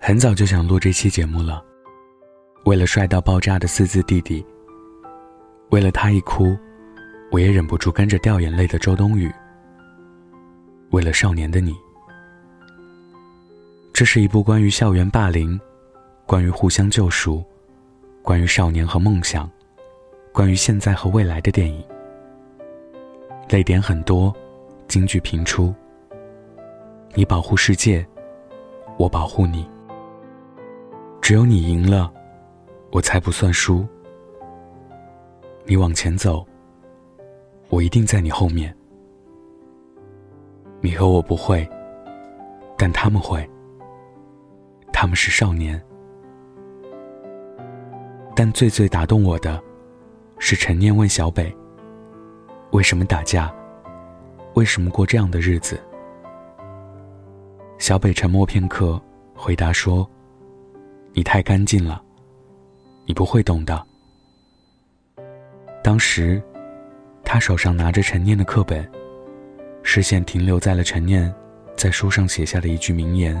[0.00, 1.62] 很早就想录这期节目了，
[2.64, 4.44] 为了帅到爆炸的四字弟弟，
[5.70, 6.56] 为了他一哭，
[7.30, 9.30] 我也忍不住跟着掉眼泪的周冬雨，
[10.90, 11.74] 为了少年的你。
[13.92, 15.60] 这是一部关于校园霸凌、
[16.24, 17.44] 关于互相救赎、
[18.22, 19.50] 关于少年和梦想、
[20.32, 21.84] 关于现在和未来的电影，
[23.50, 24.34] 泪点很多，
[24.86, 25.74] 金句频出。
[27.14, 28.06] 你保护世界，
[28.96, 29.68] 我保护你。
[31.20, 32.12] 只有你赢了，
[32.90, 33.86] 我才不算输。
[35.64, 36.46] 你往前走，
[37.68, 38.74] 我一定在你后面。
[40.80, 41.68] 你和我不会，
[42.78, 43.46] 但他们会。
[44.92, 45.80] 他们是少年，
[48.34, 49.62] 但最最打动我的，
[50.38, 51.54] 是陈念问小北：
[52.70, 53.54] 为什么打架？
[54.54, 55.78] 为什么过这样的日子？
[57.76, 59.00] 小北沉默片刻，
[59.34, 60.08] 回答说。
[61.18, 62.00] 你太干净了，
[63.04, 63.84] 你不会懂的。
[65.82, 66.40] 当时，
[67.24, 68.88] 他手上拿着陈念的课本，
[69.82, 71.34] 视线停留在了陈念
[71.74, 73.34] 在书上写下的一句名言：“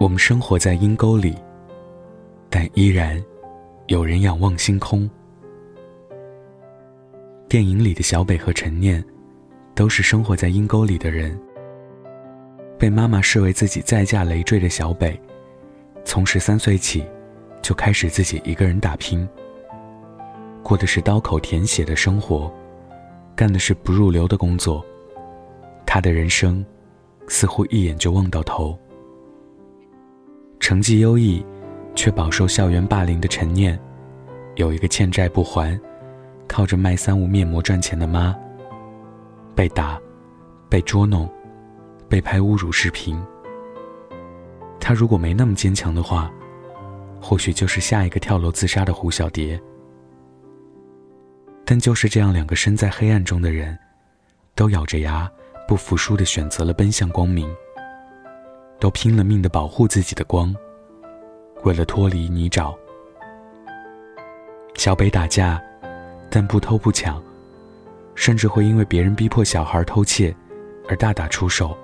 [0.00, 1.36] 我们生活在阴沟里，
[2.50, 3.24] 但依然
[3.86, 5.08] 有人仰望星空。”
[7.48, 9.00] 电影里的小北和陈念，
[9.76, 11.40] 都是生活在阴沟里的人。
[12.76, 15.16] 被妈妈视为自己再嫁累赘的小北。
[16.08, 17.04] 从十三岁起，
[17.60, 19.28] 就开始自己一个人打拼，
[20.62, 22.50] 过的是刀口舔血的生活，
[23.36, 24.82] 干的是不入流的工作。
[25.84, 26.64] 他的人生，
[27.26, 28.74] 似乎一眼就望到头。
[30.58, 31.44] 成绩优异，
[31.94, 33.78] 却饱受校园霸凌的陈念，
[34.56, 35.78] 有一个欠债不还，
[36.46, 38.34] 靠着卖三无面膜赚钱的妈。
[39.54, 40.00] 被打，
[40.70, 41.28] 被捉弄，
[42.08, 43.14] 被拍侮辱视频。
[44.88, 46.32] 他如果没那么坚强的话，
[47.20, 49.60] 或许就是下一个跳楼自杀的胡小蝶。
[51.62, 53.78] 但就是这样两个身在黑暗中的人，
[54.54, 55.30] 都咬着牙
[55.68, 57.54] 不服输的选择了奔向光明，
[58.80, 60.56] 都拼了命的保护自己的光，
[61.64, 62.74] 为了脱离泥沼。
[64.74, 65.62] 小北打架，
[66.30, 67.22] 但不偷不抢，
[68.14, 70.34] 甚至会因为别人逼迫小孩偷窃，
[70.88, 71.76] 而大打出手。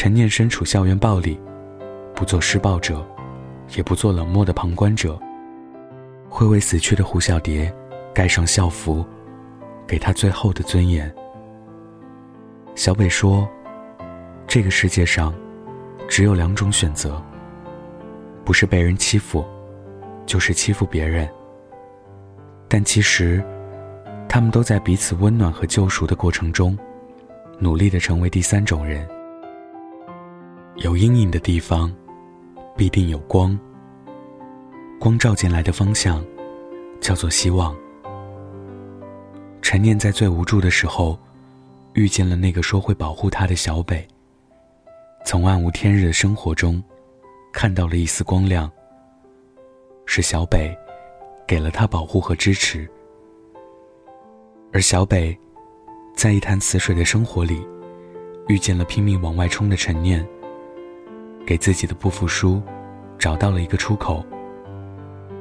[0.00, 1.38] 陈念身处校园暴力，
[2.14, 3.06] 不做施暴者，
[3.76, 5.20] 也不做冷漠的旁观者，
[6.26, 7.70] 会为死去的胡小蝶
[8.14, 9.04] 盖上校服，
[9.86, 11.14] 给她最后的尊严。
[12.74, 13.46] 小北说
[14.48, 15.34] ：“这个世界上，
[16.08, 17.22] 只有两种选择，
[18.42, 19.44] 不是被人欺负，
[20.24, 21.28] 就是欺负别人。
[22.68, 23.44] 但其实，
[24.26, 26.74] 他们都在彼此温暖和救赎的过程中，
[27.58, 29.06] 努力的成为第三种人。”
[30.80, 31.94] 有阴影的地方，
[32.74, 33.58] 必定有光。
[34.98, 36.24] 光照进来的方向，
[37.02, 37.76] 叫做希望。
[39.60, 41.18] 陈念在最无助的时候，
[41.92, 44.08] 遇见了那个说会保护他的小北。
[45.26, 46.82] 从暗无天日的生活中，
[47.52, 48.70] 看到了一丝光亮。
[50.06, 50.74] 是小北，
[51.46, 52.88] 给了他保护和支持。
[54.72, 55.38] 而小北，
[56.16, 57.62] 在一潭死水的生活里，
[58.48, 60.26] 遇见了拼命往外冲的陈念。
[61.46, 62.62] 给自己的不服输
[63.18, 64.24] 找到了一个出口。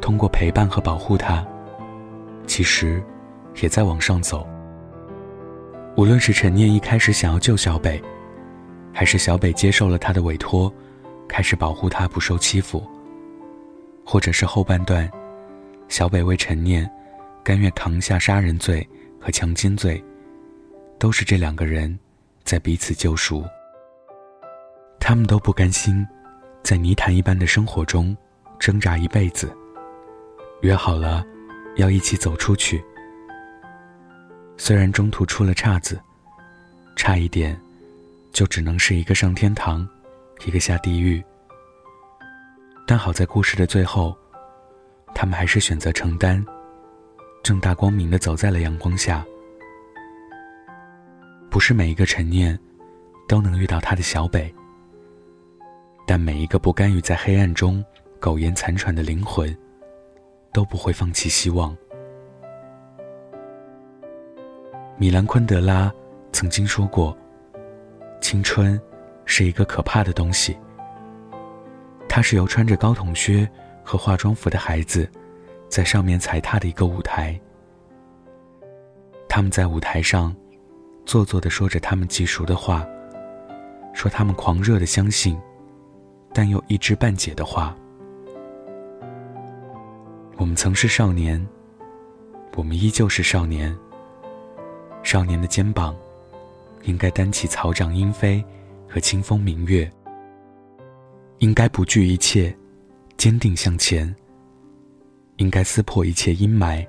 [0.00, 1.46] 通过陪伴和保护他，
[2.46, 3.02] 其实
[3.62, 4.48] 也在往上走。
[5.96, 8.00] 无论是陈念一开始想要救小北，
[8.92, 10.72] 还是小北接受了他的委托，
[11.28, 12.82] 开始保护他不受欺负，
[14.04, 15.10] 或者是后半段，
[15.88, 16.90] 小北为陈念
[17.44, 18.88] 甘愿扛下杀人罪
[19.20, 20.02] 和强奸罪，
[20.98, 21.98] 都是这两个人
[22.42, 23.44] 在彼此救赎。
[25.10, 26.06] 他们都不甘心，
[26.62, 28.16] 在泥潭一般的生活中
[28.60, 29.52] 挣扎一辈子。
[30.62, 31.26] 约好了，
[31.74, 32.80] 要一起走出去。
[34.56, 36.00] 虽然中途出了岔子，
[36.94, 37.60] 差一点，
[38.30, 39.84] 就只能是一个上天堂，
[40.46, 41.20] 一个下地狱。
[42.86, 44.16] 但好在故事的最后，
[45.12, 46.40] 他们还是选择承担，
[47.42, 49.26] 正大光明的走在了阳光下。
[51.50, 52.56] 不是每一个陈念，
[53.26, 54.54] 都能遇到他的小北。
[56.10, 57.84] 但每一个不甘于在黑暗中
[58.18, 59.56] 苟延残喘的灵魂，
[60.52, 61.72] 都不会放弃希望。
[64.98, 65.88] 米兰昆德拉
[66.32, 67.16] 曾经说过
[68.20, 68.76] ：“青春
[69.24, 70.58] 是一个可怕的东西。
[72.08, 73.48] 它是由穿着高筒靴
[73.84, 75.08] 和化妆服的孩子，
[75.68, 77.40] 在上面踩踏的一个舞台。
[79.28, 80.34] 他们在舞台上，
[81.06, 82.84] 做作的说着他们记熟的话，
[83.94, 85.40] 说他们狂热的相信。”
[86.32, 87.76] 但又一知半解的话。
[90.36, 91.44] 我们曾是少年，
[92.56, 93.76] 我们依旧是少年。
[95.02, 95.96] 少年的肩膀，
[96.82, 98.44] 应该担起草长莺飞
[98.88, 99.90] 和清风明月，
[101.38, 102.54] 应该不惧一切，
[103.16, 104.14] 坚定向前。
[105.36, 106.86] 应该撕破一切阴霾，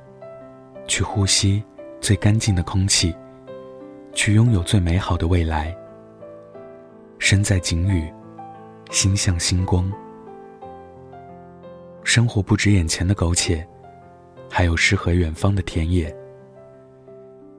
[0.87, 1.63] 去呼吸
[2.01, 3.15] 最干净的空气，
[4.13, 5.73] 去拥有最美好的未来。
[7.17, 8.11] 身在景宇，
[8.91, 9.91] 心向星光。
[12.03, 13.67] 生活不止眼前的苟且，
[14.47, 16.15] 还有诗和远方的田野。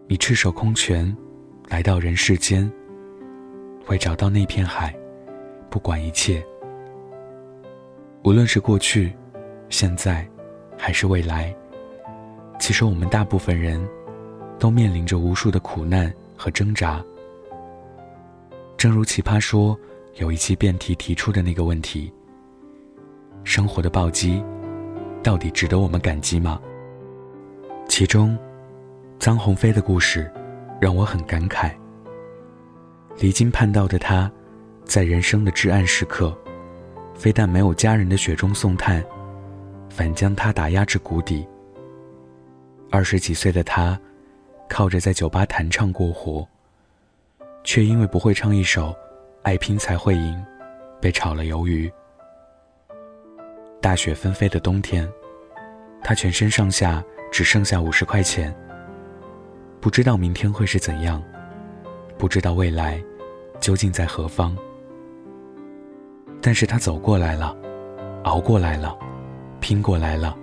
[0.06, 1.12] 你赤手空拳
[1.69, 2.70] 来到人世间，
[3.88, 4.94] 为找到那片海，
[5.69, 6.40] 不管一切。
[8.23, 9.12] 无论是过去、
[9.69, 10.25] 现在。
[10.75, 11.55] 还是未来，
[12.58, 13.81] 其实我们大部分人
[14.58, 17.00] 都面临着无数的苦难和挣扎。
[18.76, 19.79] 正如奇葩说
[20.17, 22.12] 有一期辩题提出的那个问题：
[23.44, 24.44] 生活的暴击
[25.23, 26.61] 到底值得我们感激吗？
[27.88, 28.38] 其中，
[29.19, 30.31] 臧鸿飞的故事
[30.79, 31.73] 让我很感慨。
[33.17, 34.31] 离经叛道的他，
[34.85, 36.37] 在人生的至暗时刻，
[37.15, 39.03] 非但没有家人的雪中送炭。
[39.88, 41.47] 反将他打压至谷底。
[42.91, 43.99] 二十几岁的他，
[44.69, 46.47] 靠着在酒吧弹唱过活，
[47.65, 48.88] 却因为不会唱一首
[49.43, 50.35] 《爱拼才会赢》，
[51.00, 51.93] 被炒了鱿鱼。
[53.81, 55.09] 大雪纷飞的冬天，
[56.03, 57.03] 他全身上下
[57.33, 58.55] 只剩下五十块钱，
[59.81, 61.21] 不知道明天会是怎样，
[62.17, 63.03] 不知道未来
[63.59, 64.56] 究竟在何方。
[66.41, 67.56] 但是他走过来了，
[68.25, 68.97] 熬过来了。
[69.59, 70.37] 拼过来了，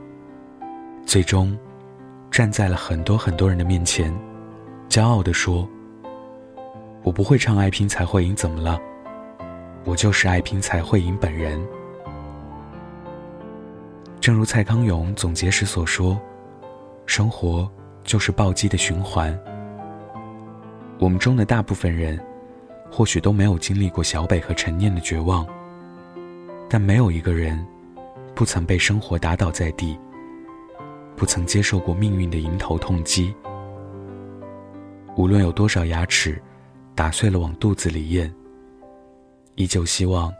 [1.05, 1.57] 最终
[2.31, 4.17] 站在了很多很多人的面前，
[4.87, 5.67] 骄傲地说
[7.03, 8.79] ：“我不会唱《爱拼才会赢》，怎么了？
[9.85, 11.59] 我就是爱拼才会赢本人。”
[14.21, 16.19] 正如蔡康永总结时所说
[17.07, 17.69] ：“生活
[18.03, 19.37] 就是暴击的循环。”
[20.99, 22.19] 我们中的大部分人，
[22.91, 25.47] 或许都没有经历过小北和陈念的绝望，
[26.69, 27.65] 但没有一个人。
[28.35, 29.99] 不曾被生活打倒在地，
[31.13, 33.35] 不曾接受过命运的迎头痛击。
[35.17, 36.41] 无论有多少牙齿
[36.95, 38.33] 打碎了往肚子里咽，
[39.59, 40.33] 依旧希望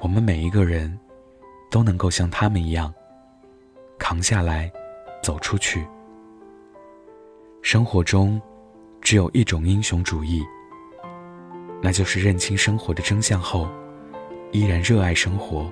[0.00, 0.96] 我们每一个人
[1.72, 2.94] 都能够像他们一样
[3.98, 4.70] 扛下来，
[5.20, 5.84] 走出去。
[7.62, 8.40] 生活中
[9.00, 10.40] 只有一种英雄主义，
[11.82, 13.68] 那就是认清生活的真相后，
[14.52, 15.68] 依然热爱生活。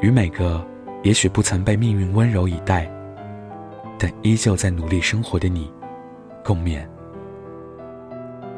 [0.00, 0.66] 与每个
[1.04, 2.90] 也许不曾被命运温柔以待，
[3.96, 5.72] 但依旧在努力生活的你，
[6.44, 6.84] 共勉。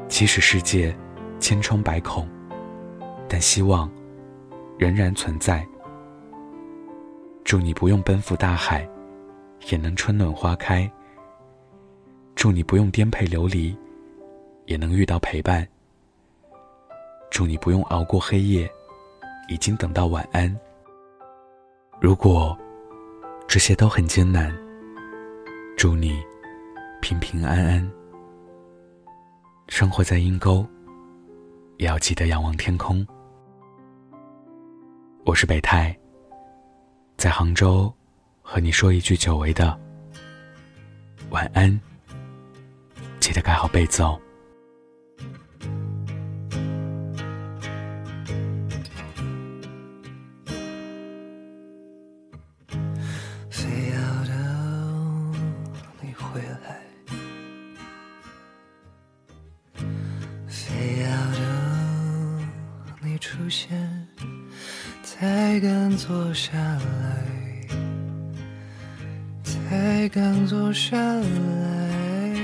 [0.09, 0.97] 即使世界
[1.39, 2.29] 千疮百孔，
[3.29, 3.91] 但希望
[4.79, 5.67] 仍然存在。
[7.45, 8.89] 祝你不用奔赴大海，
[9.71, 10.91] 也能春暖花开。
[12.35, 13.77] 祝你不用颠沛流离，
[14.67, 15.67] 也能遇到陪伴。
[17.31, 18.71] 祝你不用熬过黑夜，
[19.49, 20.55] 已经等到晚安。
[22.01, 22.57] 如果
[23.47, 24.53] 这些都很艰难，
[25.77, 26.21] 祝你
[27.01, 27.91] 平平安安。
[29.69, 30.67] 生活在阴沟，
[31.79, 33.07] 也要记得仰望天空。
[35.25, 35.95] 我是北太，
[37.17, 37.93] 在杭州
[38.41, 39.79] 和你说一句久违的
[41.31, 41.81] 晚安，
[43.21, 44.19] 记得盖好被子哦。
[63.47, 63.79] 出现，
[65.05, 67.25] 才敢坐下来，
[69.45, 72.35] 才敢坐下来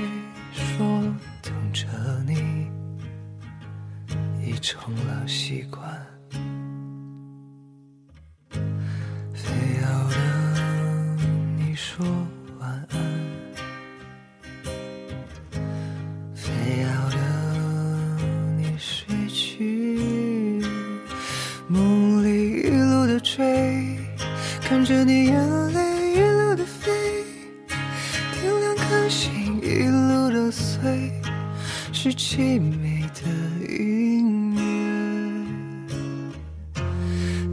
[0.53, 1.03] 说
[1.41, 1.85] 等着
[2.25, 2.69] 你，
[4.41, 5.83] 已成了习惯。
[32.05, 33.21] 是凄美的
[33.73, 34.61] 音乐，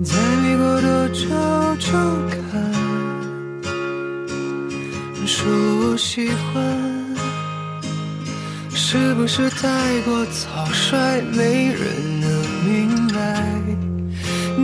[0.02, 1.28] 在没过多久
[1.78, 1.92] 就
[2.50, 2.50] 看
[5.24, 6.66] 说我喜欢，
[8.74, 12.28] 是不是太过草率，没人能
[12.64, 13.46] 明白，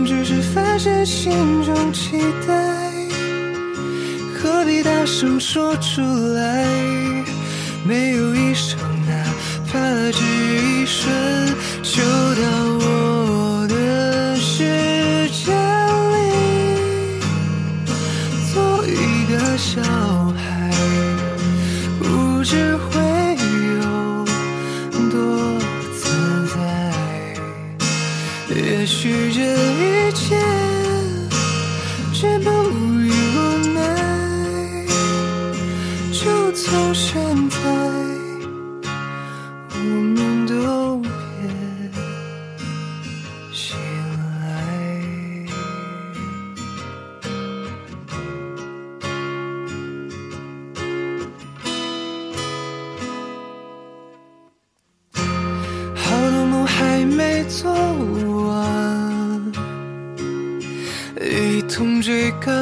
[0.05, 1.31] 只是发现心
[1.63, 2.91] 中期待，
[4.35, 6.01] 何必大声说出
[6.33, 6.65] 来，
[7.85, 8.75] 没有一首。
[10.11, 12.43] 只一瞬，就到
[12.79, 12.86] 我。
[57.49, 57.71] 昨
[58.45, 59.41] 晚
[61.21, 62.53] 一同追赶，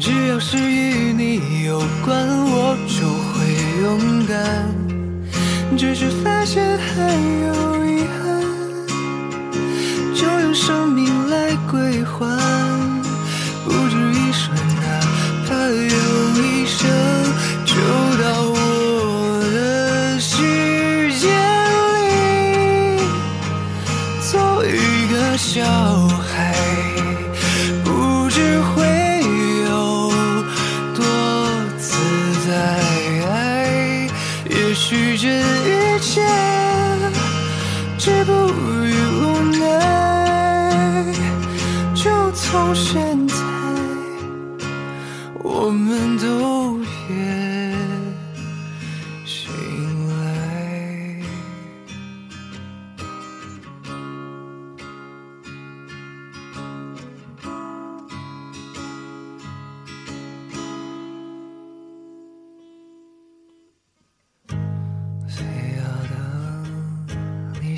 [0.00, 3.46] 只要是与你有关，我就会
[3.82, 4.68] 勇敢，
[5.78, 7.12] 只是发现还
[7.46, 7.75] 有。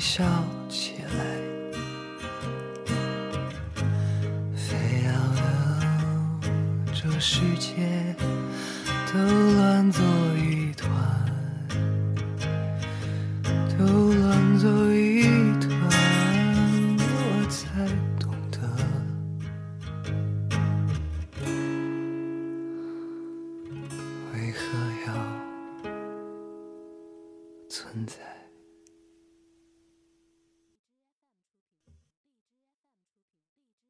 [0.09, 0.25] 笑
[0.67, 1.28] 起来。